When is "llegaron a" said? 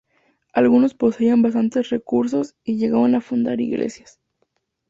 2.77-3.21